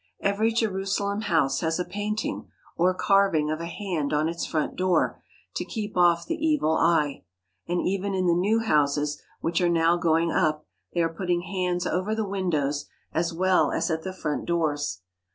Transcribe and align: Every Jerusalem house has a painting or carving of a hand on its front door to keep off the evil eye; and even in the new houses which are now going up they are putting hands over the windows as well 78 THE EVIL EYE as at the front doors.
Every 0.19 0.51
Jerusalem 0.51 1.21
house 1.29 1.59
has 1.59 1.77
a 1.79 1.85
painting 1.85 2.47
or 2.75 2.91
carving 2.95 3.51
of 3.51 3.61
a 3.61 3.67
hand 3.67 4.13
on 4.13 4.27
its 4.27 4.47
front 4.47 4.75
door 4.75 5.21
to 5.55 5.63
keep 5.63 5.95
off 5.95 6.25
the 6.25 6.43
evil 6.43 6.75
eye; 6.75 7.23
and 7.67 7.79
even 7.83 8.15
in 8.15 8.25
the 8.25 8.33
new 8.33 8.61
houses 8.61 9.21
which 9.41 9.61
are 9.61 9.69
now 9.69 9.97
going 9.97 10.31
up 10.31 10.65
they 10.91 11.03
are 11.03 11.13
putting 11.13 11.41
hands 11.41 11.85
over 11.85 12.15
the 12.15 12.25
windows 12.27 12.87
as 13.13 13.31
well 13.31 13.65
78 13.65 13.67
THE 13.67 13.67
EVIL 13.67 13.69
EYE 13.73 13.77
as 13.77 13.91
at 13.91 14.03
the 14.03 14.19
front 14.23 14.45
doors. 14.47 15.01